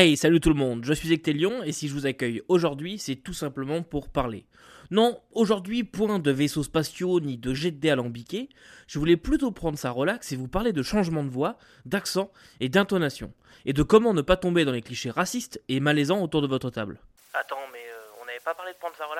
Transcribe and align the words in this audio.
Hey, 0.00 0.16
salut 0.16 0.38
tout 0.38 0.50
le 0.50 0.54
monde, 0.54 0.84
je 0.84 0.92
suis 0.92 1.12
Ectelion 1.12 1.64
et 1.64 1.72
si 1.72 1.88
je 1.88 1.92
vous 1.92 2.06
accueille 2.06 2.40
aujourd'hui, 2.46 3.00
c'est 3.00 3.16
tout 3.16 3.32
simplement 3.32 3.82
pour 3.82 4.10
parler. 4.10 4.46
Non, 4.92 5.20
aujourd'hui, 5.32 5.82
point 5.82 6.20
de 6.20 6.30
vaisseaux 6.30 6.62
spatiaux 6.62 7.18
ni 7.18 7.36
de 7.36 7.52
jet 7.52 7.72
de 7.72 7.88
alambiqués, 7.88 8.48
je 8.86 9.00
voulais 9.00 9.16
plutôt 9.16 9.50
prendre 9.50 9.76
ça 9.76 9.90
relax 9.90 10.30
et 10.30 10.36
vous 10.36 10.46
parler 10.46 10.72
de 10.72 10.84
changement 10.84 11.24
de 11.24 11.30
voix, 11.30 11.58
d'accent 11.84 12.30
et 12.60 12.68
d'intonation, 12.68 13.32
et 13.66 13.72
de 13.72 13.82
comment 13.82 14.14
ne 14.14 14.22
pas 14.22 14.36
tomber 14.36 14.64
dans 14.64 14.70
les 14.70 14.82
clichés 14.82 15.10
racistes 15.10 15.60
et 15.68 15.80
malaisants 15.80 16.22
autour 16.22 16.42
de 16.42 16.46
votre 16.46 16.70
table. 16.70 17.00
Attends, 17.34 17.56
mais 17.72 17.80
euh, 17.80 18.22
on 18.22 18.26
n'avait 18.26 18.38
pas 18.44 18.54
parlé 18.54 18.74
de 18.74 18.78
prendre 18.78 18.94
ça 18.94 19.04
relax 19.06 19.17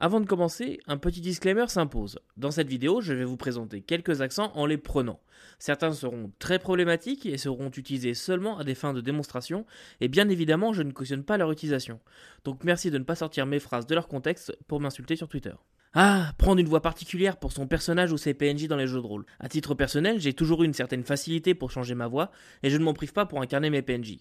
Avant 0.00 0.20
de 0.20 0.26
commencer, 0.26 0.78
un 0.86 0.96
petit 0.96 1.20
disclaimer 1.20 1.66
s'impose. 1.66 2.20
Dans 2.36 2.52
cette 2.52 2.68
vidéo, 2.68 3.00
je 3.00 3.12
vais 3.12 3.24
vous 3.24 3.36
présenter 3.36 3.80
quelques 3.80 4.20
accents 4.20 4.52
en 4.54 4.64
les 4.64 4.76
prenant. 4.76 5.18
Certains 5.58 5.92
seront 5.92 6.30
très 6.38 6.60
problématiques 6.60 7.26
et 7.26 7.36
seront 7.36 7.70
utilisés 7.70 8.14
seulement 8.14 8.58
à 8.58 8.64
des 8.64 8.76
fins 8.76 8.94
de 8.94 9.00
démonstration, 9.00 9.66
et 10.00 10.06
bien 10.06 10.28
évidemment, 10.28 10.72
je 10.72 10.84
ne 10.84 10.92
cautionne 10.92 11.24
pas 11.24 11.36
leur 11.36 11.50
utilisation. 11.50 11.98
Donc 12.44 12.62
merci 12.62 12.92
de 12.92 12.98
ne 12.98 13.02
pas 13.02 13.16
sortir 13.16 13.44
mes 13.44 13.58
phrases 13.58 13.86
de 13.86 13.94
leur 13.96 14.06
contexte 14.06 14.56
pour 14.68 14.78
m'insulter 14.78 15.16
sur 15.16 15.26
Twitter. 15.26 15.54
Ah, 15.94 16.32
prendre 16.38 16.60
une 16.60 16.68
voix 16.68 16.82
particulière 16.82 17.36
pour 17.36 17.50
son 17.50 17.66
personnage 17.66 18.12
ou 18.12 18.18
ses 18.18 18.34
PNJ 18.34 18.68
dans 18.68 18.76
les 18.76 18.86
jeux 18.86 19.00
de 19.00 19.06
rôle. 19.06 19.26
À 19.40 19.48
titre 19.48 19.74
personnel, 19.74 20.20
j'ai 20.20 20.32
toujours 20.32 20.62
eu 20.62 20.66
une 20.66 20.74
certaine 20.74 21.02
facilité 21.02 21.54
pour 21.54 21.72
changer 21.72 21.96
ma 21.96 22.06
voix, 22.06 22.30
et 22.62 22.70
je 22.70 22.76
ne 22.76 22.84
m'en 22.84 22.94
prive 22.94 23.12
pas 23.12 23.26
pour 23.26 23.42
incarner 23.42 23.68
mes 23.68 23.82
PNJ. 23.82 24.18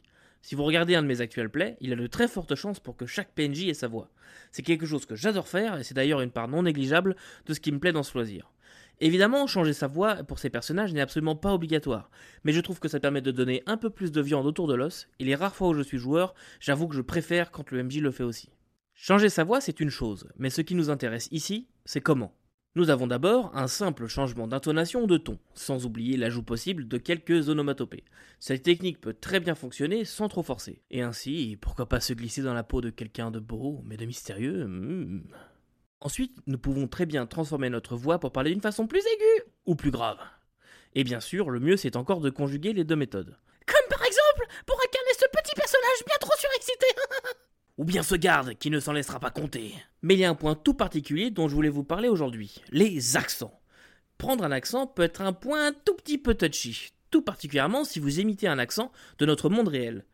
Si 0.48 0.56
vous 0.56 0.64
regardez 0.64 0.96
un 0.96 1.02
de 1.02 1.08
mes 1.08 1.20
actuels 1.20 1.50
plays, 1.50 1.76
il 1.82 1.92
a 1.92 1.98
de 1.98 2.08
très 2.08 2.30
fortes 2.30 2.56
chances 2.56 2.80
pour 2.80 2.96
que 2.96 3.06
chaque 3.06 3.34
PNJ 3.36 3.68
ait 3.68 3.74
sa 3.74 3.90
voix. 3.90 4.10
C'est 4.54 4.62
quelque 4.62 4.86
chose 4.86 5.06
que 5.06 5.14
j'adore 5.14 5.50
faire, 5.50 5.78
et 5.78 5.84
c'est 5.84 5.94
d'ailleurs 5.94 6.22
une 6.22 6.32
part 6.32 6.48
non 6.48 6.64
négligeable 6.64 7.18
de 7.48 7.54
ce 7.54 7.60
qui 7.60 7.70
me 7.70 7.80
plaît 7.80 7.92
dans 7.92 8.02
ce 8.02 8.14
loisir. 8.14 8.54
Évidemment, 9.02 9.46
changer 9.46 9.74
sa 9.74 9.88
voix 9.88 10.24
pour 10.24 10.40
ces 10.40 10.50
personnages 10.50 10.94
n'est 10.94 11.02
absolument 11.02 11.36
pas 11.36 11.54
obligatoire, 11.54 12.10
mais 12.46 12.54
je 12.54 12.62
trouve 12.62 12.80
que 12.80 12.88
ça 12.88 13.02
permet 13.02 13.20
de 13.20 13.32
donner 13.32 13.62
un 13.66 13.76
peu 13.76 13.90
plus 13.90 14.14
de 14.14 14.22
viande 14.22 14.46
autour 14.46 14.68
de 14.68 14.74
l'os, 14.74 15.10
et 15.20 15.26
les 15.26 15.36
rares 15.36 15.54
fois 15.54 15.68
où 15.68 15.74
je 15.74 15.82
suis 15.82 15.98
joueur, 15.98 16.34
j'avoue 16.62 16.88
que 16.88 16.96
je 16.96 17.02
préfère 17.02 17.52
quand 17.52 17.70
le 17.72 17.84
MJ 17.84 17.98
le 17.98 18.12
fait 18.12 18.24
aussi. 18.24 18.48
Changer 18.94 19.28
sa 19.28 19.44
voix, 19.44 19.60
c'est 19.60 19.82
une 19.82 19.90
chose, 19.90 20.30
mais 20.38 20.50
ce 20.50 20.62
qui 20.62 20.76
nous 20.76 20.90
intéresse 20.90 21.28
ici, 21.32 21.68
c'est 21.84 22.00
comment. 22.00 22.34
Nous 22.78 22.92
avons 22.92 23.08
d'abord 23.08 23.50
un 23.56 23.68
simple 23.68 24.06
changement 24.06 24.46
d'intonation 24.46 25.06
ou 25.06 25.08
de 25.08 25.18
ton, 25.18 25.40
sans 25.56 25.88
oublier 25.88 26.16
l'ajout 26.16 26.44
possible 26.44 26.88
de 26.88 27.00
quelques 27.00 27.50
onomatopées. 27.50 28.04
Cette 28.40 28.62
technique 28.62 29.02
peut 29.02 29.16
très 29.20 29.40
bien 29.40 29.56
fonctionner 29.56 30.06
sans 30.06 30.28
trop 30.28 30.44
forcer, 30.44 30.84
et 30.92 31.02
ainsi, 31.02 31.58
pourquoi 31.60 31.90
pas 31.90 32.00
se 32.00 32.14
glisser 32.14 32.44
dans 32.44 32.54
la 32.54 32.62
peau 32.62 32.82
de 32.82 32.92
quelqu'un 32.92 33.32
de 33.32 33.40
beau, 33.40 33.82
mais 33.84 33.98
de 33.98 34.06
mystérieux 34.06 34.68
hmm. 34.68 35.24
Ensuite, 36.02 36.38
nous 36.46 36.60
pouvons 36.60 36.88
très 36.88 37.08
bien 37.08 37.26
transformer 37.26 37.72
notre 37.72 37.96
voix 37.96 38.20
pour 38.20 38.32
parler 38.32 38.52
d'une 38.52 38.62
façon 38.62 38.86
plus 38.86 39.00
aiguë 39.00 39.50
ou 39.66 39.74
plus 39.74 39.90
grave. 39.90 40.20
Et 40.94 41.04
bien 41.04 41.20
sûr, 41.20 41.50
le 41.50 41.60
mieux 41.60 41.78
c'est 41.78 41.96
encore 41.96 42.22
de 42.22 42.30
conjuguer 42.30 42.74
les 42.74 42.84
deux 42.84 42.96
méthodes. 42.96 43.36
Comme 43.66 43.90
par 43.90 44.06
exemple 44.06 44.46
pour 44.68 44.78
incarner 44.78 45.14
ce 45.14 45.26
petit 45.34 45.56
personnage 45.56 46.06
bien 46.06 46.18
trop 46.20 46.38
surexcité. 46.38 46.86
Ou 47.78 47.86
bien 47.86 48.02
ce 48.02 48.16
garde 48.16 48.56
qui 48.56 48.72
ne 48.72 48.80
s'en 48.80 48.94
laissera 48.94 49.20
pas 49.20 49.30
compter. 49.30 49.74
Mais 50.02 50.16
il 50.16 50.20
y 50.20 50.26
a 50.26 50.30
un 50.30 50.36
point 50.36 50.56
tout 50.56 50.74
particulier 50.74 51.30
dont 51.30 51.48
je 51.48 51.54
voulais 51.54 51.70
vous 51.70 51.84
parler 51.84 52.10
aujourd'hui, 52.10 52.56
les 52.72 53.18
accents. 53.18 53.60
Prendre 54.18 54.44
un 54.44 54.52
accent 54.52 54.88
peut 54.88 55.04
être 55.04 55.22
un 55.22 55.34
point 55.34 55.74
tout 55.86 55.94
petit 55.94 56.18
peu 56.18 56.34
touchy, 56.34 56.92
tout 57.12 57.22
particulièrement 57.22 57.84
si 57.84 58.00
vous 58.00 58.20
imitez 58.20 58.48
un 58.48 58.58
accent 58.58 58.92
de 59.20 59.28
notre 59.28 59.50
monde 59.50 59.68
réel. 59.68 60.06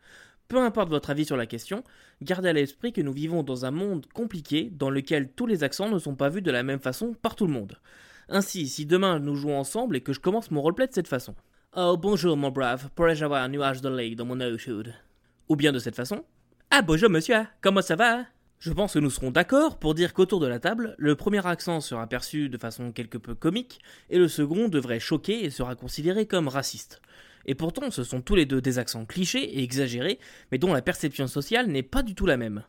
Peu 0.48 0.58
importe 0.58 0.90
votre 0.90 1.08
avis 1.08 1.24
sur 1.24 1.38
la 1.38 1.46
question, 1.46 1.84
gardez 2.20 2.50
à 2.50 2.52
l'esprit 2.52 2.92
que 2.92 3.00
nous 3.00 3.14
vivons 3.14 3.42
dans 3.42 3.64
un 3.64 3.70
monde 3.70 4.04
compliqué 4.12 4.70
dans 4.70 4.90
lequel 4.90 5.32
tous 5.32 5.46
les 5.46 5.64
accents 5.64 5.88
ne 5.88 5.98
sont 5.98 6.16
pas 6.16 6.28
vus 6.28 6.42
de 6.42 6.50
la 6.50 6.62
même 6.62 6.80
façon 6.80 7.14
par 7.14 7.34
tout 7.34 7.46
le 7.46 7.52
monde. 7.52 7.78
Ainsi, 8.28 8.68
si 8.68 8.84
demain 8.84 9.18
nous 9.20 9.36
jouons 9.36 9.58
ensemble 9.58 9.96
et 9.96 10.02
que 10.02 10.12
je 10.12 10.20
commence 10.20 10.50
mon 10.50 10.60
roleplay 10.60 10.86
de 10.86 10.92
cette 10.92 11.08
façon. 11.08 11.34
Oh 11.74 11.96
bonjour 11.96 12.36
mon 12.36 12.50
brave, 12.50 12.90
pourrais-je 12.94 13.24
avoir 13.24 13.42
un 13.42 13.48
nuage 13.48 13.80
de 13.80 13.88
lait 13.88 14.14
dans 14.14 14.26
mon 14.26 14.58
chaude? 14.58 14.94
Ou 15.48 15.56
bien 15.56 15.72
de 15.72 15.78
cette 15.78 15.96
façon. 15.96 16.24
Ah 16.76 16.82
bonjour 16.82 17.08
monsieur, 17.08 17.46
comment 17.60 17.82
ça 17.82 17.94
va 17.94 18.24
je 18.58 18.72
pense 18.72 18.94
que 18.94 18.98
nous 18.98 19.10
serons 19.10 19.30
d'accord 19.30 19.78
pour 19.78 19.94
dire 19.94 20.12
qu'autour 20.12 20.40
de 20.40 20.48
la 20.48 20.58
table, 20.58 20.96
le 20.98 21.14
premier 21.14 21.46
accent 21.46 21.80
sera 21.80 22.08
perçu 22.08 22.48
de 22.48 22.58
façon 22.58 22.90
quelque 22.90 23.18
peu 23.18 23.36
comique, 23.36 23.78
et 24.10 24.18
le 24.18 24.26
second 24.26 24.68
devrait 24.68 24.98
choquer 24.98 25.44
et 25.44 25.50
sera 25.50 25.76
considéré 25.76 26.26
comme 26.26 26.48
raciste. 26.48 27.00
Et 27.46 27.54
pourtant, 27.54 27.92
ce 27.92 28.02
sont 28.02 28.22
tous 28.22 28.34
les 28.34 28.46
deux 28.46 28.60
des 28.60 28.80
accents 28.80 29.04
clichés 29.04 29.58
et 29.58 29.62
exagérés, 29.62 30.18
mais 30.50 30.58
dont 30.58 30.72
la 30.72 30.82
perception 30.82 31.28
sociale 31.28 31.68
n'est 31.68 31.84
pas 31.84 32.02
du 32.02 32.16
tout 32.16 32.26
la 32.26 32.38
même. 32.38 32.64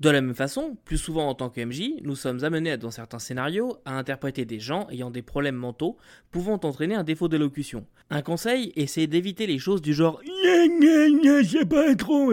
De 0.00 0.10
la 0.10 0.20
même 0.20 0.34
façon, 0.34 0.76
plus 0.84 0.98
souvent 0.98 1.28
en 1.28 1.34
tant 1.34 1.50
que 1.50 1.60
MJ, 1.64 2.02
nous 2.02 2.16
sommes 2.16 2.44
amenés 2.44 2.76
dans 2.76 2.90
certains 2.90 3.18
scénarios 3.18 3.78
à 3.84 3.96
interpréter 3.96 4.44
des 4.44 4.60
gens 4.60 4.88
ayant 4.90 5.10
des 5.10 5.22
problèmes 5.22 5.56
mentaux 5.56 5.96
pouvant 6.30 6.60
entraîner 6.62 6.96
un 6.96 7.02
défaut 7.02 7.28
d'élocution. 7.28 7.86
Un 8.10 8.22
conseil, 8.22 8.72
essayez 8.76 9.06
d'éviter 9.06 9.46
les 9.46 9.58
choses 9.58 9.82
du 9.82 9.94
genre 9.94 10.20
pas 11.68 11.94
trop 11.96 12.32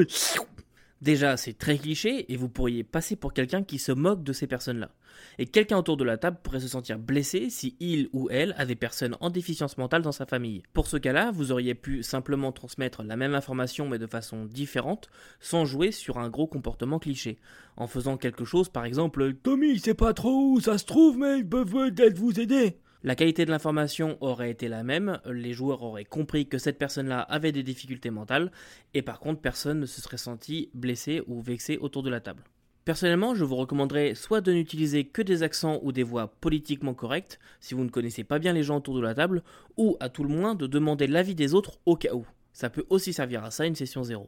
Déjà, 1.06 1.38
c'est 1.38 1.54
très 1.54 1.78
cliché 1.78 2.34
et 2.34 2.36
vous 2.36 2.50
pourriez 2.50 2.84
passer 2.84 3.16
pour 3.16 3.32
quelqu'un 3.32 3.62
qui 3.62 3.78
se 3.78 3.92
moque 3.92 4.24
de 4.24 4.34
ces 4.34 4.48
personnes-là. 4.48 4.90
Et 5.38 5.46
quelqu'un 5.46 5.78
autour 5.78 5.98
de 5.98 6.04
la 6.04 6.18
table 6.18 6.40
pourrait 6.42 6.62
se 6.62 6.68
sentir 6.68 6.98
blessé 6.98 7.52
si 7.52 7.76
il 7.80 8.10
ou 8.12 8.28
elle 8.32 8.56
a 8.58 8.66
des 8.66 8.74
personnes 8.74 9.16
en 9.20 9.30
déficience 9.30 9.78
mentale 9.78 10.02
dans 10.02 10.12
sa 10.12 10.26
famille. 10.26 10.64
Pour 10.74 10.88
ce 10.88 10.98
cas-là, 10.98 11.30
vous 11.30 11.52
auriez 11.52 11.76
pu 11.76 12.02
simplement 12.02 12.52
transmettre 12.52 13.04
la 13.04 13.18
même 13.18 13.36
information 13.36 13.88
mais 13.88 14.00
de 14.00 14.08
façon 14.08 14.46
différente, 14.46 15.12
sans 15.40 15.64
jouer 15.64 15.92
sur 15.92 16.18
un 16.18 16.30
gros 16.30 16.48
comportement 16.48 16.98
cliché. 16.98 17.38
En 17.78 17.86
faisant 17.86 18.18
quelque 18.18 18.44
chose, 18.44 18.70
par 18.70 18.86
exemple, 18.86 19.36
Tommy, 19.36 19.78
c'est 19.78 19.94
pas 19.94 20.16
trop 20.16 20.54
où 20.54 20.60
ça 20.60 20.80
se 20.80 20.86
trouve, 20.86 21.20
mais 21.20 21.38
ils 21.38 21.48
peuvent 21.48 21.70
peut-être 21.70 22.18
vous 22.18 22.40
aider. 22.40 22.80
La 23.06 23.14
qualité 23.14 23.46
de 23.46 23.52
l'information 23.52 24.18
aurait 24.20 24.50
été 24.50 24.68
la 24.68 24.84
même, 24.84 25.20
les 25.28 25.54
joueurs 25.54 25.84
auraient 25.84 26.06
compris 26.06 26.48
que 26.48 26.58
cette 26.58 26.80
personne-là 26.80 27.20
avait 27.20 27.52
des 27.52 27.62
difficultés 27.62 28.10
mentales, 28.10 28.52
et 28.96 29.04
par 29.04 29.20
contre 29.20 29.42
personne 29.42 29.80
ne 29.82 29.86
se 29.86 30.02
serait 30.02 30.18
senti 30.18 30.72
blessé 30.74 31.22
ou 31.28 31.40
vexé 31.40 31.78
autour 31.78 32.02
de 32.02 32.10
la 32.10 32.20
table. 32.20 32.42
Personnellement, 32.84 33.36
je 33.36 33.44
vous 33.44 33.58
recommanderais 33.58 34.16
soit 34.16 34.42
de 34.42 34.52
n'utiliser 34.52 35.04
que 35.04 35.22
des 35.22 35.44
accents 35.44 35.80
ou 35.84 35.92
des 35.92 36.02
voix 36.02 36.34
politiquement 36.42 36.96
correctes, 36.96 37.38
si 37.60 37.76
vous 37.76 37.84
ne 37.84 37.92
connaissez 37.92 38.24
pas 38.24 38.40
bien 38.40 38.54
les 38.54 38.64
gens 38.64 38.78
autour 38.78 38.96
de 38.96 39.02
la 39.02 39.14
table, 39.14 39.44
ou 39.78 39.98
à 40.00 40.10
tout 40.10 40.24
le 40.24 40.30
moins 40.30 40.56
de 40.56 40.66
demander 40.66 41.06
l'avis 41.06 41.36
des 41.36 41.54
autres 41.54 41.78
au 41.86 41.96
cas 41.96 42.16
où. 42.16 42.26
Ça 42.54 42.72
peut 42.72 42.88
aussi 42.90 43.14
servir 43.14 43.44
à 43.44 43.52
ça 43.52 43.68
une 43.68 43.76
session 43.76 44.04
zéro. 44.04 44.28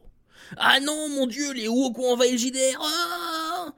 Ah 0.56 0.78
non, 0.78 1.08
mon 1.08 1.26
dieu, 1.26 1.52
les 1.52 1.66
Wok 1.66 1.98
ont 1.98 2.12
envahi 2.12 2.30
le 2.30 2.38
JDR 2.38 2.80
ah 2.80 3.74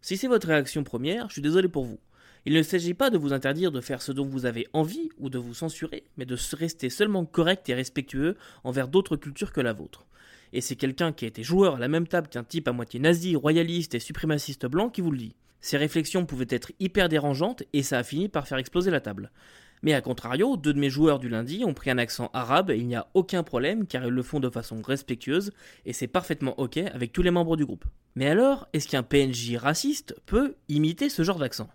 Si 0.00 0.16
c'est 0.16 0.28
votre 0.28 0.46
réaction 0.46 0.84
première, 0.84 1.26
je 1.26 1.32
suis 1.32 1.42
désolé 1.42 1.66
pour 1.66 1.86
vous. 1.86 1.98
Il 2.46 2.52
ne 2.52 2.62
s'agit 2.62 2.92
pas 2.92 3.08
de 3.08 3.16
vous 3.16 3.32
interdire 3.32 3.72
de 3.72 3.80
faire 3.80 4.02
ce 4.02 4.12
dont 4.12 4.26
vous 4.26 4.44
avez 4.44 4.66
envie 4.74 5.08
ou 5.18 5.30
de 5.30 5.38
vous 5.38 5.54
censurer, 5.54 6.04
mais 6.18 6.26
de 6.26 6.36
rester 6.52 6.90
seulement 6.90 7.24
correct 7.24 7.68
et 7.70 7.74
respectueux 7.74 8.36
envers 8.64 8.88
d'autres 8.88 9.16
cultures 9.16 9.52
que 9.52 9.62
la 9.62 9.72
vôtre. 9.72 10.04
Et 10.52 10.60
c'est 10.60 10.76
quelqu'un 10.76 11.12
qui 11.12 11.24
a 11.24 11.28
été 11.28 11.42
joueur 11.42 11.76
à 11.76 11.78
la 11.78 11.88
même 11.88 12.06
table 12.06 12.28
qu'un 12.28 12.44
type 12.44 12.68
à 12.68 12.72
moitié 12.72 13.00
nazi, 13.00 13.34
royaliste 13.34 13.94
et 13.94 13.98
suprémaciste 13.98 14.66
blanc 14.66 14.90
qui 14.90 15.00
vous 15.00 15.10
le 15.10 15.16
dit. 15.16 15.34
Ces 15.62 15.78
réflexions 15.78 16.26
pouvaient 16.26 16.46
être 16.50 16.72
hyper 16.80 17.08
dérangeantes 17.08 17.62
et 17.72 17.82
ça 17.82 17.96
a 17.96 18.02
fini 18.02 18.28
par 18.28 18.46
faire 18.46 18.58
exploser 18.58 18.90
la 18.90 19.00
table. 19.00 19.30
Mais 19.82 19.94
à 19.94 20.02
contrario, 20.02 20.58
deux 20.58 20.74
de 20.74 20.78
mes 20.78 20.90
joueurs 20.90 21.18
du 21.18 21.30
lundi 21.30 21.64
ont 21.64 21.72
pris 21.72 21.90
un 21.90 21.98
accent 21.98 22.30
arabe 22.34 22.70
et 22.70 22.76
il 22.76 22.86
n'y 22.86 22.94
a 22.94 23.08
aucun 23.14 23.42
problème 23.42 23.86
car 23.86 24.04
ils 24.04 24.10
le 24.10 24.22
font 24.22 24.40
de 24.40 24.50
façon 24.50 24.82
respectueuse 24.82 25.52
et 25.86 25.94
c'est 25.94 26.08
parfaitement 26.08 26.58
ok 26.60 26.76
avec 26.76 27.12
tous 27.12 27.22
les 27.22 27.30
membres 27.30 27.56
du 27.56 27.64
groupe. 27.64 27.86
Mais 28.14 28.26
alors, 28.26 28.68
est-ce 28.74 28.86
qu'un 28.86 29.02
PNJ 29.02 29.56
raciste 29.56 30.14
peut 30.26 30.56
imiter 30.68 31.08
ce 31.08 31.22
genre 31.22 31.38
d'accent? 31.38 31.70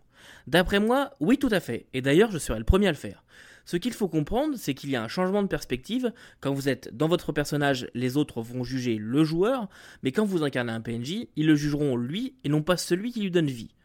D'après 0.47 0.79
moi, 0.79 1.11
oui 1.19 1.37
tout 1.37 1.49
à 1.51 1.59
fait, 1.59 1.87
et 1.93 2.01
d'ailleurs 2.01 2.31
je 2.31 2.37
serai 2.37 2.59
le 2.59 2.65
premier 2.65 2.87
à 2.87 2.91
le 2.91 2.97
faire. 2.97 3.23
Ce 3.65 3.77
qu'il 3.77 3.93
faut 3.93 4.07
comprendre, 4.07 4.55
c'est 4.57 4.73
qu'il 4.73 4.89
y 4.89 4.95
a 4.95 5.03
un 5.03 5.07
changement 5.07 5.43
de 5.43 5.47
perspective. 5.47 6.11
Quand 6.39 6.53
vous 6.53 6.69
êtes 6.69 6.89
dans 6.97 7.07
votre 7.07 7.31
personnage, 7.31 7.87
les 7.93 8.17
autres 8.17 8.41
vont 8.41 8.63
juger 8.63 8.97
le 8.97 9.23
joueur, 9.23 9.69
mais 10.01 10.11
quand 10.11 10.25
vous 10.25 10.43
incarnez 10.43 10.71
un 10.71 10.81
PNJ, 10.81 11.27
ils 11.35 11.45
le 11.45 11.55
jugeront 11.55 11.95
lui 11.95 12.33
et 12.43 12.49
non 12.49 12.63
pas 12.63 12.77
celui 12.77 13.11
qui 13.11 13.21
lui 13.21 13.29
donne 13.29 13.45
vie. 13.45 13.75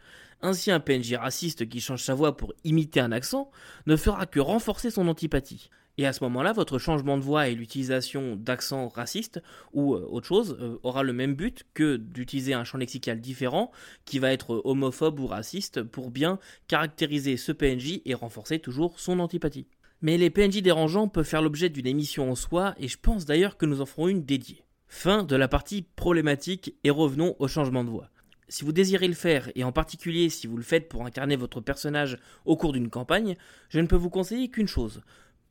Ainsi, 0.41 0.71
un 0.71 0.81
PNJ 0.81 1.15
raciste 1.15 1.69
qui 1.69 1.81
change 1.81 2.03
sa 2.03 2.15
voix 2.15 2.37
pour 2.37 2.55
imiter 2.65 3.01
un 3.01 3.13
accent 3.13 3.51
ne 3.87 3.97
fera 3.97 4.27
que 4.27 4.41
renforcer 4.41 4.91
son 4.91 5.09
antipathie. 5.09 5.69
Et 5.97 6.07
à 6.07 6.13
ce 6.13 6.25
moment-là, 6.25 6.53
votre 6.53 6.79
changement 6.79 7.17
de 7.17 7.23
voix 7.23 7.49
et 7.49 7.55
l'utilisation 7.55 8.35
d'accents 8.35 8.89
racistes 8.89 9.41
ou 9.73 9.95
euh, 9.95 10.05
autre 10.11 10.27
chose 10.27 10.57
euh, 10.61 10.79
aura 10.83 11.05
le 11.05 11.13
même 11.13 11.35
but 11.35 11.65
que 11.73 11.97
d'utiliser 11.97 12.53
un 12.53 12.65
champ 12.65 12.79
lexical 12.79 13.21
différent 13.21 13.71
qui 14.05 14.19
va 14.19 14.33
être 14.33 14.61
homophobe 14.65 15.21
ou 15.21 15.27
raciste 15.27 15.83
pour 15.83 16.11
bien 16.11 16.41
caractériser 16.67 17.37
ce 17.37 17.53
PNJ 17.53 18.01
et 18.05 18.15
renforcer 18.15 18.59
toujours 18.59 18.99
son 18.99 19.21
antipathie. 19.21 19.69
Mais 20.03 20.19
les 20.19 20.31
PNJ 20.31 20.63
dérangeants 20.63 21.09
peuvent 21.09 21.25
faire 21.25 21.43
l'objet 21.43 21.69
d'une 21.69 21.87
émission 21.87 22.31
en 22.31 22.35
soi 22.35 22.75
et 22.79 22.89
je 22.89 22.99
pense 22.99 23.25
d'ailleurs 23.25 23.57
que 23.57 23.67
nous 23.67 23.81
en 23.81 23.87
ferons 23.87 24.09
une 24.09 24.25
dédiée. 24.25 24.65
Fin 24.89 25.23
de 25.23 25.37
la 25.37 25.49
partie 25.49 25.83
problématique 25.83 26.75
et 26.83 26.91
revenons 26.91 27.37
au 27.39 27.49
changement 27.49 27.85
de 27.85 27.91
voix. 27.91 28.11
Si 28.49 28.65
vous 28.65 28.73
désirez 28.73 29.09
le 29.09 29.15
faire, 29.15 29.51
et 29.55 29.65
en 29.65 29.73
particulier 29.73 30.29
si 30.29 30.47
vous 30.47 30.57
le 30.57 30.63
faites 30.63 30.89
pour 30.89 31.07
incarner 31.07 31.37
votre 31.37 31.61
personnage 31.61 32.19
au 32.45 32.57
cours 32.57 32.73
d'une 32.73 32.91
campagne, 32.91 33.37
je 33.71 33.81
ne 33.81 33.87
peux 33.87 33.97
vous 33.97 34.11
conseiller 34.11 34.51
qu'une 34.51 34.69
chose, 34.69 35.01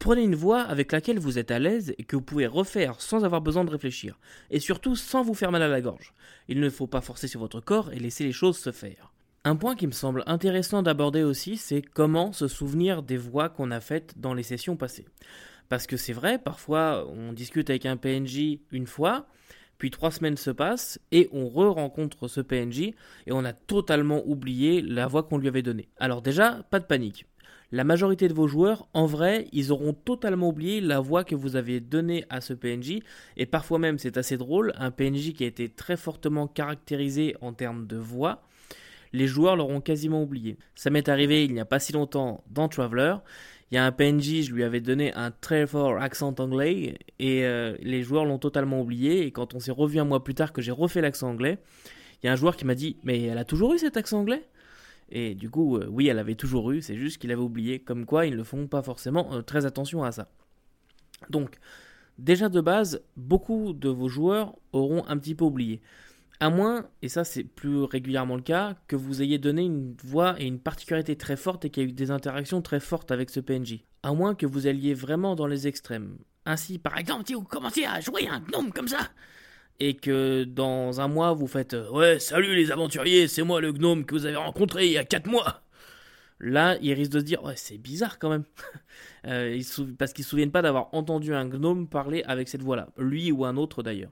Prenez 0.04 0.24
une 0.24 0.36
voix 0.36 0.60
avec 0.60 0.92
laquelle 0.92 1.18
vous 1.18 1.40
êtes 1.40 1.50
à 1.50 1.60
l'aise 1.60 1.96
et 1.98 2.04
que 2.04 2.18
vous 2.18 2.22
pouvez 2.22 2.46
refaire 2.46 3.00
sans 3.00 3.24
avoir 3.24 3.40
besoin 3.40 3.64
de 3.64 3.70
réfléchir, 3.70 4.20
et 4.52 4.60
surtout 4.60 4.98
sans 4.98 5.24
vous 5.24 5.34
faire 5.34 5.50
mal 5.50 5.62
à 5.62 5.70
la 5.70 5.80
gorge. 5.80 6.14
Il 6.50 6.60
ne 6.60 6.70
faut 6.70 6.88
pas 6.88 7.00
forcer 7.00 7.30
sur 7.30 7.40
votre 7.40 7.62
corps 7.62 7.90
et 7.94 8.00
laisser 8.00 8.26
les 8.26 8.34
choses 8.34 8.58
se 8.58 8.74
faire. 8.74 9.14
Un 9.46 9.56
point 9.56 9.78
qui 9.78 9.88
me 9.88 9.94
semble 9.94 10.26
intéressant 10.26 10.84
d'aborder 10.84 11.24
aussi, 11.24 11.56
c'est 11.56 11.82
comment 11.82 12.34
se 12.34 12.50
souvenir 12.50 13.02
des 13.02 13.16
voix 13.16 13.48
qu'on 13.48 13.72
a 13.72 13.80
faites 13.80 14.20
dans 14.20 14.34
les 14.34 14.44
sessions 14.44 14.76
passées. 14.76 15.06
Parce 15.70 15.88
que 15.88 15.96
c'est 15.96 16.12
vrai, 16.12 16.38
parfois 16.38 17.08
on 17.08 17.32
discute 17.32 17.70
avec 17.70 17.86
un 17.86 17.96
PNJ 17.96 18.60
une 18.74 18.88
fois, 18.88 19.26
Puis 19.78 19.92
trois 19.92 20.12
semaines 20.12 20.38
se 20.38 20.52
passent 20.52 21.00
et 21.12 21.30
on 21.32 21.48
re-rencontre 21.48 22.28
ce 22.28 22.42
PNJ 22.42 22.94
et 23.26 23.32
on 23.32 23.44
a 23.44 23.54
totalement 23.54 24.22
oublié 24.26 24.82
la 24.82 25.08
voix 25.08 25.24
qu'on 25.24 25.38
lui 25.38 25.48
avait 25.48 25.62
donnée. 25.62 25.90
Alors 25.98 26.22
déjà, 26.22 26.64
pas 26.70 26.80
de 26.80 26.86
panique. 26.86 27.26
La 27.74 27.84
majorité 27.84 28.28
de 28.28 28.36
vos 28.36 28.48
joueurs, 28.48 28.88
en 28.94 29.08
vrai, 29.08 29.48
ils 29.52 29.72
auront 29.72 29.94
totalement 29.94 30.50
oublié 30.50 30.80
la 30.80 31.00
voix 31.00 31.24
que 31.24 31.34
vous 31.34 31.56
avez 31.56 31.80
donnée 31.80 32.24
à 32.30 32.40
ce 32.40 32.54
PNJ, 32.54 33.00
et 33.36 33.48
parfois 33.48 33.80
même 33.80 33.98
c'est 33.98 34.16
assez 34.18 34.38
drôle, 34.38 34.74
un 34.78 34.92
PNJ 34.92 35.34
qui 35.34 35.44
a 35.44 35.48
été 35.48 35.70
très 35.70 35.98
fortement 35.98 36.46
caractérisé 36.46 37.36
en 37.42 37.52
termes 37.52 37.88
de 37.88 37.98
voix, 37.98 38.44
les 39.12 39.26
joueurs 39.26 39.56
l'auront 39.56 39.82
quasiment 39.82 40.22
oublié. 40.22 40.60
Ça 40.76 40.92
m'est 40.92 41.10
arrivé 41.10 41.46
il 41.46 41.54
n'y 41.56 41.60
a 41.60 41.66
pas 41.66 41.80
si 41.80 41.94
longtemps 41.94 42.44
dans 42.52 42.68
Traveler, 42.68 43.16
il 43.72 43.76
y 43.76 43.78
a 43.80 43.86
un 43.88 43.92
PNJ, 43.92 44.44
je 44.44 44.54
lui 44.54 44.64
avais 44.64 44.80
donné 44.80 45.12
un 45.16 45.32
très 45.32 45.66
fort 45.66 45.98
accent 45.98 46.36
anglais, 46.38 47.00
et 47.18 47.44
euh, 47.44 47.76
les 47.82 48.04
joueurs 48.04 48.26
l'ont 48.26 48.38
totalement 48.38 48.82
oublié, 48.82 49.26
et 49.26 49.32
quand 49.32 49.56
on 49.56 49.60
s'est 49.60 49.72
revu 49.72 49.98
un 49.98 50.06
mois 50.06 50.24
plus 50.24 50.36
tard 50.36 50.54
que 50.54 50.62
j'ai 50.62 50.72
refait 50.72 51.02
l'accent 51.02 51.32
anglais, 51.32 51.58
il 52.22 52.28
y 52.28 52.30
a 52.30 52.34
un 52.34 52.36
joueur 52.36 52.56
qui 52.56 52.66
m'a 52.66 52.76
dit, 52.76 52.98
mais 53.04 53.20
elle 53.24 53.40
a 53.40 53.46
toujours 53.46 53.74
eu 53.74 53.80
cet 53.80 53.98
accent 53.98 54.20
anglais? 54.20 54.44
Et 55.16 55.36
du 55.36 55.48
coup, 55.52 55.78
euh, 55.78 55.86
oui, 55.92 56.08
elle 56.08 56.18
avait 56.18 56.34
toujours 56.34 56.72
eu, 56.72 56.82
c'est 56.82 56.98
juste 56.98 57.20
qu'il 57.20 57.32
avait 57.32 57.40
oublié, 57.40 57.78
comme 57.78 58.08
quoi 58.08 58.26
ils 58.26 58.36
ne 58.36 58.42
font 58.42 58.66
pas 58.66 58.82
forcément 58.82 59.32
euh, 59.32 59.44
très 59.44 59.68
attention 59.68 60.04
à 60.04 60.12
ça. 60.12 60.28
Donc, 61.30 61.60
déjà 62.18 62.50
de 62.50 62.60
base, 62.60 63.00
beaucoup 63.16 63.74
de 63.74 63.90
vos 63.90 64.10
joueurs 64.10 64.56
auront 64.72 65.06
un 65.08 65.16
petit 65.20 65.36
peu 65.36 65.46
oublié. 65.46 65.82
À 66.40 66.50
moins, 66.50 66.88
et 67.04 67.10
ça 67.10 67.24
c'est 67.24 67.44
plus 67.44 67.84
régulièrement 67.84 68.36
le 68.36 68.42
cas, 68.42 68.76
que 68.88 68.96
vous 68.96 69.22
ayez 69.22 69.38
donné 69.38 69.62
une 69.62 69.96
voix 70.04 70.36
et 70.42 70.48
une 70.48 70.60
particularité 70.60 71.16
très 71.16 71.38
forte 71.38 71.64
et 71.64 71.70
qu'il 71.70 71.84
y 71.84 71.86
ait 71.86 71.90
eu 71.90 71.94
des 71.94 72.10
interactions 72.10 72.64
très 72.64 72.80
fortes 72.80 73.12
avec 73.12 73.30
ce 73.30 73.40
PNJ. 73.40 73.82
À 74.02 74.14
moins 74.14 74.34
que 74.34 74.48
vous 74.48 74.66
alliez 74.66 74.96
vraiment 74.96 75.36
dans 75.36 75.48
les 75.48 75.68
extrêmes. 75.68 76.18
Ainsi, 76.48 76.80
par 76.80 76.98
exemple, 76.98 77.26
si 77.28 77.36
vous 77.36 77.44
commencez 77.44 77.86
à 77.86 78.02
jouer 78.02 78.28
un 78.28 78.40
gnome 78.40 78.74
comme 78.74 78.88
ça, 78.88 79.12
et 79.80 79.96
que 79.96 80.44
dans 80.44 81.02
un 81.02 81.08
mois 81.08 81.34
vous 81.34 81.48
faites 81.48 81.74
euh, 81.74 81.90
Ouais, 81.90 82.20
salut 82.20 82.56
les 82.56 82.72
aventuriers, 82.72 83.28
c'est 83.28 83.44
moi 83.44 83.62
le 83.62 83.72
gnome 83.72 84.06
que 84.06 84.16
vous 84.16 84.26
avez 84.26 84.36
rencontré 84.36 84.86
il 84.86 84.92
y 84.92 84.98
a 84.98 85.04
4 85.04 85.28
mois. 85.28 85.62
Là, 86.40 86.78
il 86.82 86.94
risque 86.94 87.12
de 87.12 87.20
se 87.20 87.26
dire 87.26 87.44
Ouais, 87.44 87.56
c'est 87.56 87.78
bizarre 87.78 88.20
quand 88.20 88.30
même. 88.30 88.44
euh, 89.28 89.60
parce 89.98 90.14
qu'ils 90.14 90.24
ne 90.24 90.26
se 90.26 90.30
souviennent 90.30 90.52
pas 90.52 90.62
d'avoir 90.62 90.94
entendu 90.94 91.34
un 91.34 91.46
gnome 91.46 91.88
parler 91.88 92.24
avec 92.24 92.50
cette 92.50 92.62
voix-là. 92.62 92.90
Lui 92.98 93.32
ou 93.32 93.46
un 93.46 93.58
autre 93.58 93.84
d'ailleurs. 93.84 94.12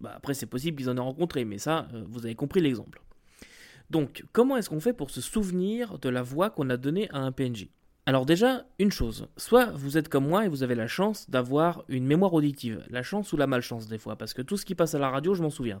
Bah, 0.00 0.12
après, 0.16 0.34
c'est 0.34 0.46
possible 0.46 0.76
qu'ils 0.76 0.90
en 0.90 0.96
aient 0.96 1.00
rencontré, 1.00 1.44
mais 1.44 1.58
ça, 1.58 1.88
euh, 1.94 2.04
vous 2.08 2.26
avez 2.26 2.34
compris 2.34 2.60
l'exemple. 2.60 3.00
Donc, 3.90 4.24
comment 4.32 4.56
est-ce 4.56 4.70
qu'on 4.70 4.80
fait 4.80 4.92
pour 4.92 5.10
se 5.10 5.20
souvenir 5.20 5.98
de 5.98 6.08
la 6.08 6.22
voix 6.22 6.50
qu'on 6.50 6.70
a 6.70 6.76
donnée 6.76 7.08
à 7.10 7.18
un 7.18 7.32
PNJ 7.32 7.68
alors 8.06 8.26
déjà, 8.26 8.64
une 8.78 8.90
chose, 8.90 9.28
soit 9.36 9.66
vous 9.66 9.98
êtes 9.98 10.08
comme 10.08 10.26
moi 10.26 10.46
et 10.46 10.48
vous 10.48 10.62
avez 10.62 10.74
la 10.74 10.86
chance 10.86 11.28
d'avoir 11.28 11.84
une 11.88 12.06
mémoire 12.06 12.32
auditive, 12.32 12.82
la 12.88 13.02
chance 13.02 13.32
ou 13.32 13.36
la 13.36 13.46
malchance 13.46 13.86
des 13.86 13.98
fois, 13.98 14.16
parce 14.16 14.34
que 14.34 14.42
tout 14.42 14.56
ce 14.56 14.64
qui 14.64 14.74
passe 14.74 14.94
à 14.94 14.98
la 14.98 15.10
radio, 15.10 15.34
je 15.34 15.42
m'en 15.42 15.50
souviens. 15.50 15.80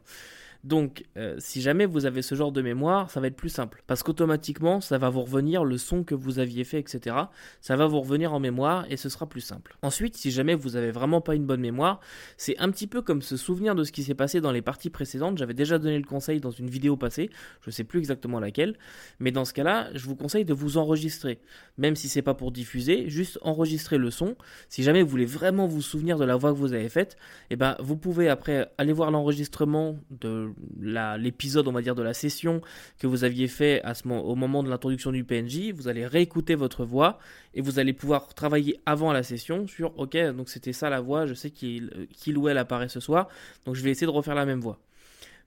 Donc, 0.62 1.04
euh, 1.16 1.36
si 1.38 1.62
jamais 1.62 1.86
vous 1.86 2.04
avez 2.04 2.20
ce 2.22 2.34
genre 2.34 2.52
de 2.52 2.60
mémoire, 2.60 3.10
ça 3.10 3.20
va 3.20 3.28
être 3.28 3.36
plus 3.36 3.48
simple. 3.48 3.82
Parce 3.86 4.02
qu'automatiquement, 4.02 4.80
ça 4.80 4.98
va 4.98 5.08
vous 5.08 5.22
revenir 5.22 5.64
le 5.64 5.78
son 5.78 6.04
que 6.04 6.14
vous 6.14 6.38
aviez 6.38 6.64
fait, 6.64 6.78
etc. 6.78 7.16
Ça 7.60 7.76
va 7.76 7.86
vous 7.86 8.00
revenir 8.00 8.34
en 8.34 8.40
mémoire 8.40 8.84
et 8.90 8.96
ce 8.96 9.08
sera 9.08 9.26
plus 9.26 9.40
simple. 9.40 9.76
Ensuite, 9.82 10.16
si 10.16 10.30
jamais 10.30 10.54
vous 10.54 10.76
avez 10.76 10.90
vraiment 10.90 11.20
pas 11.20 11.34
une 11.34 11.46
bonne 11.46 11.60
mémoire, 11.60 12.00
c'est 12.36 12.58
un 12.58 12.70
petit 12.70 12.86
peu 12.86 13.00
comme 13.00 13.22
se 13.22 13.36
souvenir 13.36 13.74
de 13.74 13.84
ce 13.84 13.92
qui 13.92 14.02
s'est 14.02 14.14
passé 14.14 14.40
dans 14.40 14.52
les 14.52 14.62
parties 14.62 14.90
précédentes. 14.90 15.38
J'avais 15.38 15.54
déjà 15.54 15.78
donné 15.78 15.98
le 15.98 16.04
conseil 16.04 16.40
dans 16.40 16.50
une 16.50 16.68
vidéo 16.68 16.96
passée, 16.96 17.30
je 17.62 17.70
sais 17.70 17.84
plus 17.84 17.98
exactement 17.98 18.38
laquelle. 18.38 18.76
Mais 19.18 19.30
dans 19.30 19.46
ce 19.46 19.54
cas-là, 19.54 19.88
je 19.94 20.04
vous 20.06 20.16
conseille 20.16 20.44
de 20.44 20.54
vous 20.54 20.76
enregistrer. 20.76 21.40
Même 21.78 21.96
si 21.96 22.08
c'est 22.08 22.22
pas 22.22 22.34
pour 22.34 22.52
diffuser, 22.52 23.08
juste 23.08 23.38
enregistrer 23.42 23.96
le 23.96 24.10
son. 24.10 24.36
Si 24.68 24.82
jamais 24.82 25.02
vous 25.02 25.08
voulez 25.08 25.24
vraiment 25.24 25.66
vous 25.66 25.82
souvenir 25.82 26.18
de 26.18 26.24
la 26.24 26.36
voix 26.36 26.52
que 26.52 26.58
vous 26.58 26.74
avez 26.74 26.88
faite, 26.90 27.16
et 27.48 27.54
eh 27.54 27.56
ben, 27.56 27.76
vous 27.80 27.96
pouvez 27.96 28.28
après 28.28 28.70
aller 28.76 28.92
voir 28.92 29.10
l'enregistrement 29.10 29.96
de 30.10 30.49
l'épisode, 30.80 31.68
on 31.68 31.72
va 31.72 31.82
dire, 31.82 31.94
de 31.94 32.02
la 32.02 32.14
session 32.14 32.60
que 32.98 33.06
vous 33.06 33.24
aviez 33.24 33.48
fait 33.48 33.82
au 34.06 34.34
moment 34.34 34.62
de 34.62 34.70
l'introduction 34.70 35.12
du 35.12 35.24
PNJ, 35.24 35.72
vous 35.72 35.88
allez 35.88 36.06
réécouter 36.06 36.54
votre 36.54 36.84
voix 36.84 37.18
et 37.54 37.60
vous 37.60 37.78
allez 37.78 37.92
pouvoir 37.92 38.34
travailler 38.34 38.80
avant 38.86 39.12
la 39.12 39.22
session 39.22 39.66
sur 39.66 39.98
ok, 39.98 40.16
donc 40.36 40.48
c'était 40.48 40.72
ça 40.72 40.90
la 40.90 41.00
voix, 41.00 41.26
je 41.26 41.34
sais 41.34 41.50
qu'il 41.50 42.08
qu'il 42.12 42.38
ou 42.38 42.48
elle 42.48 42.58
apparaît 42.58 42.88
ce 42.88 43.00
soir, 43.00 43.28
donc 43.64 43.74
je 43.74 43.82
vais 43.82 43.90
essayer 43.90 44.06
de 44.06 44.12
refaire 44.12 44.34
la 44.34 44.46
même 44.46 44.60
voix. 44.60 44.80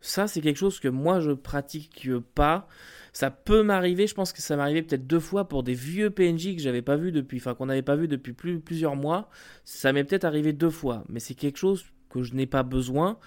Ça, 0.01 0.27
c'est 0.27 0.41
quelque 0.41 0.57
chose 0.57 0.81
que 0.81 0.89
moi 0.89 1.21
je 1.21 1.31
pratique 1.31 2.09
pas. 2.35 2.67
Ça 3.13 3.29
peut 3.31 3.63
m'arriver, 3.63 4.05
je 4.05 4.15
pense 4.15 4.33
que 4.33 4.41
ça 4.41 4.61
arrivé 4.61 4.81
peut-être 4.81 5.07
deux 5.07 5.19
fois 5.19 5.47
pour 5.47 5.63
des 5.63 5.75
vieux 5.75 6.09
PNJ 6.09 6.55
que 6.55 6.61
j'avais 6.61 6.81
pas 6.81 6.97
vu 6.97 7.11
depuis, 7.11 7.37
enfin 7.37 7.53
qu'on 7.53 7.67
n'avait 7.67 7.83
pas 7.83 7.95
vu 7.95 8.07
depuis 8.07 8.33
plus, 8.33 8.59
plusieurs 8.59 8.95
mois. 8.95 9.29
Ça 9.63 9.93
m'est 9.93 10.03
peut-être 10.03 10.25
arrivé 10.25 10.51
deux 10.51 10.71
fois, 10.71 11.05
mais 11.07 11.19
c'est 11.19 11.35
quelque 11.35 11.57
chose 11.57 11.85
que 12.09 12.21
je 12.23 12.33
n'ai 12.33 12.47
pas 12.47 12.63
besoin 12.63 13.17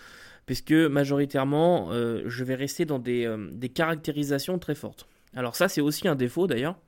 puisque 0.46 0.72
majoritairement, 0.72 1.88
euh, 1.90 2.22
je 2.26 2.44
vais 2.44 2.54
rester 2.54 2.84
dans 2.84 3.02
euh, 3.06 3.50
des, 3.52 3.68
caractérisations 3.68 4.58
très 4.58 4.76
fortes. 4.76 5.08
Alors 5.34 5.56
ça, 5.56 5.68
c'est 5.68 5.80
aussi 5.80 6.08
un 6.08 6.14
défaut 6.14 6.46
d'ailleurs. 6.46 6.78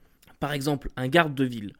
Par 0.40 0.52
exemple, 0.52 0.88
un 0.96 1.08
garde 1.08 1.34
de 1.34 1.44
ville. 1.44 1.72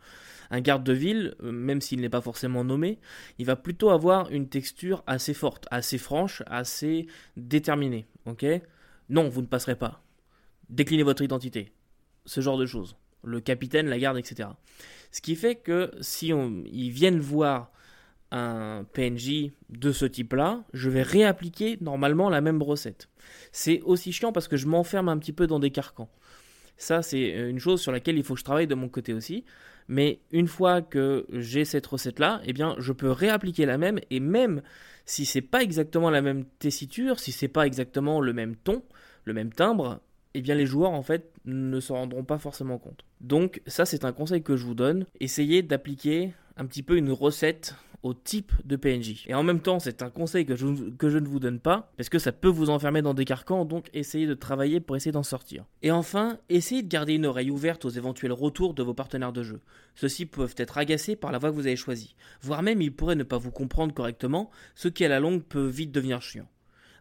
Un 0.50 0.60
garde 0.60 0.82
de 0.82 0.92
ville, 0.92 1.36
euh, 1.42 1.52
même 1.52 1.80
s'il 1.80 2.00
n'est 2.00 2.08
pas 2.08 2.20
forcément 2.20 2.64
nommé, 2.64 2.98
il 3.38 3.46
va 3.46 3.54
plutôt 3.54 3.90
avoir 3.90 4.30
une 4.30 4.48
texture 4.48 5.04
assez 5.06 5.34
forte, 5.34 5.66
assez 5.70 5.98
franche, 5.98 6.42
assez 6.46 7.06
déterminée. 7.36 8.06
Ok? 8.26 8.44
Non, 9.08 9.28
vous 9.28 9.42
ne 9.42 9.46
passerez 9.46 9.76
pas. 9.76 10.02
Déclinez 10.68 11.04
votre 11.04 11.22
identité. 11.22 11.72
Ce 12.26 12.40
genre 12.40 12.58
de 12.58 12.66
choses. 12.66 12.96
Le 13.22 13.40
capitaine, 13.40 13.88
la 13.88 13.98
garde, 13.98 14.18
etc. 14.18 14.48
Ce 15.12 15.20
qui 15.20 15.36
fait 15.36 15.54
que 15.54 15.92
si 16.00 16.28
ils 16.28 16.90
viennent 16.90 17.20
voir 17.20 17.72
un 18.30 18.84
PNJ 18.92 19.52
de 19.70 19.92
ce 19.92 20.04
type-là, 20.04 20.64
je 20.72 20.90
vais 20.90 21.02
réappliquer 21.02 21.78
normalement 21.80 22.28
la 22.28 22.40
même 22.40 22.62
recette. 22.62 23.08
C'est 23.52 23.80
aussi 23.82 24.12
chiant 24.12 24.32
parce 24.32 24.48
que 24.48 24.56
je 24.56 24.66
m'enferme 24.66 25.08
un 25.08 25.18
petit 25.18 25.32
peu 25.32 25.46
dans 25.46 25.58
des 25.58 25.70
carcans. 25.70 26.10
Ça, 26.76 27.02
c'est 27.02 27.30
une 27.50 27.58
chose 27.58 27.80
sur 27.80 27.90
laquelle 27.90 28.16
il 28.16 28.24
faut 28.24 28.34
que 28.34 28.40
je 28.40 28.44
travaille 28.44 28.66
de 28.66 28.74
mon 28.74 28.88
côté 28.88 29.12
aussi. 29.12 29.44
Mais 29.88 30.20
une 30.30 30.46
fois 30.46 30.82
que 30.82 31.26
j'ai 31.32 31.64
cette 31.64 31.86
recette-là, 31.86 32.40
eh 32.44 32.52
bien, 32.52 32.76
je 32.78 32.92
peux 32.92 33.10
réappliquer 33.10 33.66
la 33.66 33.78
même 33.78 33.98
et 34.10 34.20
même 34.20 34.62
si 35.06 35.24
c'est 35.24 35.40
pas 35.40 35.62
exactement 35.62 36.10
la 36.10 36.20
même 36.20 36.44
tessiture, 36.58 37.18
si 37.18 37.32
c'est 37.32 37.48
pas 37.48 37.66
exactement 37.66 38.20
le 38.20 38.34
même 38.34 38.54
ton, 38.54 38.82
le 39.24 39.32
même 39.32 39.52
timbre, 39.52 40.00
eh 40.34 40.42
bien 40.42 40.54
les 40.54 40.66
joueurs 40.66 40.92
en 40.92 41.02
fait 41.02 41.32
ne 41.46 41.80
se 41.80 41.92
rendront 41.92 42.24
pas 42.24 42.38
forcément 42.38 42.78
compte. 42.78 43.04
Donc 43.22 43.62
ça 43.66 43.86
c'est 43.86 44.04
un 44.04 44.12
conseil 44.12 44.42
que 44.42 44.56
je 44.56 44.66
vous 44.66 44.74
donne, 44.74 45.06
essayez 45.20 45.62
d'appliquer 45.62 46.34
un 46.58 46.66
petit 46.66 46.82
peu 46.82 46.96
une 46.96 47.10
recette 47.10 47.74
au 48.02 48.14
type 48.14 48.52
de 48.64 48.76
PNJ. 48.76 49.24
Et 49.26 49.34
en 49.34 49.42
même 49.42 49.60
temps, 49.60 49.78
c'est 49.78 50.02
un 50.02 50.10
conseil 50.10 50.46
que 50.46 50.56
je, 50.56 50.66
ne 50.66 51.28
vous 51.28 51.40
donne 51.40 51.58
pas, 51.58 51.92
parce 51.96 52.08
que 52.08 52.18
ça 52.18 52.32
peut 52.32 52.48
vous 52.48 52.70
enfermer 52.70 53.02
dans 53.02 53.14
des 53.14 53.24
carcans, 53.24 53.64
donc 53.64 53.88
essayez 53.92 54.26
de 54.26 54.34
travailler 54.34 54.80
pour 54.80 54.96
essayer 54.96 55.12
d'en 55.12 55.22
sortir. 55.22 55.64
Et 55.82 55.90
enfin, 55.90 56.38
essayez 56.48 56.82
de 56.82 56.88
garder 56.88 57.14
une 57.14 57.26
oreille 57.26 57.50
ouverte 57.50 57.84
aux 57.84 57.90
éventuels 57.90 58.32
retours 58.32 58.74
de 58.74 58.82
vos 58.82 58.94
partenaires 58.94 59.32
de 59.32 59.42
jeu. 59.42 59.60
Ceux-ci 59.94 60.26
peuvent 60.26 60.54
être 60.56 60.78
agacés 60.78 61.16
par 61.16 61.32
la 61.32 61.38
voix 61.38 61.50
que 61.50 61.54
vous 61.54 61.66
avez 61.66 61.76
choisie, 61.76 62.14
voire 62.40 62.62
même 62.62 62.82
ils 62.82 62.94
pourraient 62.94 63.16
ne 63.16 63.24
pas 63.24 63.38
vous 63.38 63.50
comprendre 63.50 63.92
correctement, 63.94 64.50
ce 64.74 64.88
qui 64.88 65.04
à 65.04 65.08
la 65.08 65.20
longue 65.20 65.42
peut 65.42 65.66
vite 65.66 65.92
devenir 65.92 66.22
chiant. 66.22 66.46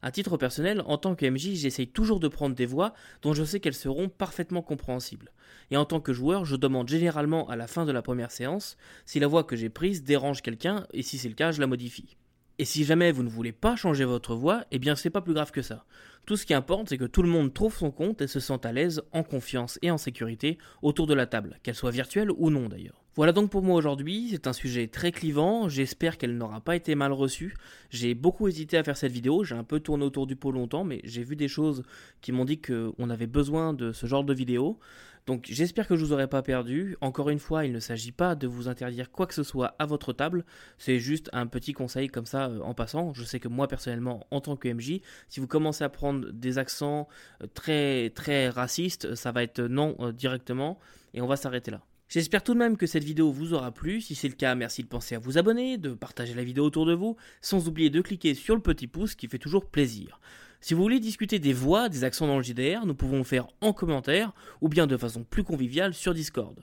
À 0.07 0.11
titre 0.11 0.37
personnel, 0.37 0.83
en 0.85 0.97
tant 0.97 1.15
que 1.15 1.29
MJ, 1.29 1.55
j'essaye 1.55 1.89
toujours 1.89 2.21
de 2.21 2.29
prendre 2.29 2.55
des 2.55 2.65
voix 2.65 2.93
dont 3.23 3.33
je 3.33 3.43
sais 3.43 3.59
qu'elles 3.59 3.73
seront 3.73 4.07
parfaitement 4.07 4.61
compréhensibles. 4.61 5.33
Et 5.69 5.75
en 5.75 5.83
tant 5.83 5.99
que 5.99 6.13
joueur, 6.13 6.45
je 6.45 6.55
demande 6.55 6.87
généralement 6.87 7.49
à 7.49 7.57
la 7.57 7.67
fin 7.67 7.83
de 7.83 7.91
la 7.91 8.01
première 8.01 8.31
séance 8.31 8.77
si 9.05 9.19
la 9.19 9.27
voix 9.27 9.43
que 9.43 9.57
j'ai 9.57 9.67
prise 9.67 10.05
dérange 10.05 10.41
quelqu'un 10.41 10.87
et 10.93 11.03
si 11.03 11.17
c'est 11.17 11.27
le 11.27 11.35
cas, 11.35 11.51
je 11.51 11.59
la 11.59 11.67
modifie. 11.67 12.15
Et 12.57 12.63
si 12.63 12.85
jamais 12.85 13.11
vous 13.11 13.21
ne 13.21 13.27
voulez 13.27 13.51
pas 13.51 13.75
changer 13.75 14.05
votre 14.05 14.33
voix, 14.33 14.63
eh 14.71 14.79
bien 14.79 14.95
c'est 14.95 15.09
pas 15.09 15.19
plus 15.19 15.33
grave 15.33 15.51
que 15.51 15.61
ça. 15.61 15.83
Tout 16.27 16.35
ce 16.35 16.45
qui 16.45 16.53
importe, 16.53 16.89
c'est 16.89 16.97
que 16.97 17.05
tout 17.05 17.23
le 17.23 17.29
monde 17.29 17.53
trouve 17.53 17.73
son 17.73 17.89
compte 17.89 18.21
et 18.21 18.27
se 18.27 18.41
sente 18.41 18.65
à 18.65 18.73
l'aise, 18.73 19.01
en 19.13 19.23
confiance 19.23 19.79
et 19.81 19.91
en 19.91 19.97
sécurité 19.97 20.57
autour 20.81 21.07
de 21.07 21.13
la 21.13 21.25
table, 21.25 21.57
qu'elle 21.63 21.73
soit 21.73 21.89
virtuelle 21.89 22.31
ou 22.31 22.49
non 22.49 22.67
d'ailleurs. 22.67 23.01
Voilà 23.15 23.31
donc 23.31 23.49
pour 23.49 23.61
moi 23.63 23.77
aujourd'hui, 23.77 24.27
c'est 24.31 24.45
un 24.45 24.51
sujet 24.51 24.87
très 24.87 25.13
clivant, 25.13 25.69
j'espère 25.69 26.17
qu'elle 26.17 26.37
n'aura 26.37 26.59
pas 26.59 26.75
été 26.75 26.95
mal 26.95 27.13
reçue. 27.13 27.55
J'ai 27.91 28.13
beaucoup 28.13 28.49
hésité 28.49 28.77
à 28.77 28.83
faire 28.83 28.97
cette 28.97 29.13
vidéo, 29.13 29.45
j'ai 29.45 29.55
un 29.55 29.63
peu 29.63 29.79
tourné 29.79 30.03
autour 30.03 30.27
du 30.27 30.35
pot 30.35 30.51
longtemps, 30.51 30.83
mais 30.83 30.99
j'ai 31.05 31.23
vu 31.23 31.37
des 31.37 31.47
choses 31.47 31.83
qui 32.19 32.33
m'ont 32.33 32.43
dit 32.43 32.59
qu'on 32.59 33.09
avait 33.09 33.25
besoin 33.25 33.71
de 33.71 33.93
ce 33.93 34.05
genre 34.05 34.25
de 34.25 34.33
vidéo. 34.33 34.79
Donc 35.27 35.45
j'espère 35.49 35.89
que 35.89 35.97
je 35.97 36.05
vous 36.05 36.13
aurai 36.13 36.27
pas 36.27 36.41
perdu. 36.41 36.95
Encore 37.01 37.29
une 37.29 37.37
fois, 37.37 37.65
il 37.65 37.73
ne 37.73 37.81
s'agit 37.81 38.13
pas 38.13 38.33
de 38.33 38.47
vous 38.47 38.69
interdire 38.69 39.11
quoi 39.11 39.27
que 39.27 39.33
ce 39.33 39.43
soit 39.43 39.75
à 39.77 39.85
votre 39.85 40.13
table. 40.13 40.45
C'est 40.77 40.99
juste 40.99 41.29
un 41.33 41.47
petit 41.47 41.73
conseil 41.73 42.07
comme 42.07 42.25
ça 42.25 42.45
euh, 42.45 42.61
en 42.61 42.73
passant. 42.73 43.13
Je 43.13 43.25
sais 43.25 43.41
que 43.41 43.49
moi 43.49 43.67
personnellement, 43.67 44.25
en 44.31 44.39
tant 44.39 44.55
que 44.55 44.69
MJ, 44.69 45.01
si 45.27 45.41
vous 45.41 45.47
commencez 45.47 45.83
à 45.83 45.89
prendre 45.89 46.16
des 46.17 46.57
accents 46.57 47.07
euh, 47.41 47.47
très 47.53 48.11
très 48.11 48.49
racistes, 48.49 49.15
ça 49.15 49.31
va 49.31 49.43
être 49.43 49.61
non 49.61 49.95
euh, 49.99 50.11
directement 50.11 50.79
et 51.13 51.21
on 51.21 51.27
va 51.27 51.35
s'arrêter 51.35 51.71
là. 51.71 51.81
J'espère 52.09 52.41
tout 52.41 52.53
de 52.53 52.59
même 52.59 52.77
que 52.77 52.87
cette 52.87 53.03
vidéo 53.03 53.31
vous 53.31 53.53
aura 53.53 53.71
plu. 53.71 53.99
Si 53.99 54.15
c'est 54.15 54.29
le 54.29 54.35
cas, 54.35 54.55
merci 54.55 54.81
de 54.81 54.87
penser 54.87 55.15
à 55.15 55.19
vous 55.19 55.37
abonner, 55.37 55.77
de 55.77 55.93
partager 55.93 56.33
la 56.33 56.43
vidéo 56.43 56.63
autour 56.63 56.85
de 56.85 56.93
vous, 56.93 57.17
sans 57.41 57.67
oublier 57.67 57.89
de 57.89 57.99
cliquer 57.99 58.33
sur 58.33 58.55
le 58.55 58.61
petit 58.61 58.87
pouce 58.87 59.13
qui 59.13 59.27
fait 59.27 59.37
toujours 59.37 59.65
plaisir. 59.65 60.21
Si 60.61 60.73
vous 60.73 60.81
voulez 60.81 61.01
discuter 61.01 61.37
des 61.37 61.53
voix, 61.53 61.89
des 61.89 62.05
accents 62.05 62.25
dans 62.25 62.37
le 62.37 62.43
JDR, 62.43 62.85
nous 62.85 62.95
pouvons 62.95 63.17
le 63.17 63.23
faire 63.23 63.47
en 63.59 63.73
commentaire 63.73 64.33
ou 64.61 64.69
bien 64.69 64.87
de 64.87 64.95
façon 64.95 65.23
plus 65.23 65.43
conviviale 65.43 65.93
sur 65.93 66.13
Discord. 66.13 66.57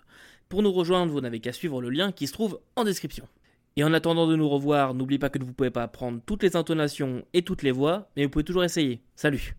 Pour 0.48 0.62
nous 0.62 0.72
rejoindre, 0.72 1.12
vous 1.12 1.20
n'avez 1.20 1.40
qu'à 1.40 1.52
suivre 1.52 1.82
le 1.82 1.90
lien 1.90 2.10
qui 2.10 2.26
se 2.26 2.32
trouve 2.32 2.58
en 2.74 2.84
description. 2.84 3.28
Et 3.76 3.82
en 3.82 3.92
attendant 3.92 4.28
de 4.28 4.36
nous 4.36 4.48
revoir, 4.48 4.94
n'oubliez 4.94 5.18
pas 5.18 5.30
que 5.30 5.38
vous 5.38 5.46
ne 5.46 5.52
pouvez 5.52 5.70
pas 5.70 5.82
apprendre 5.82 6.20
toutes 6.24 6.44
les 6.44 6.54
intonations 6.54 7.24
et 7.32 7.42
toutes 7.42 7.62
les 7.62 7.72
voix, 7.72 8.08
mais 8.16 8.24
vous 8.24 8.30
pouvez 8.30 8.44
toujours 8.44 8.64
essayer. 8.64 9.02
Salut 9.16 9.56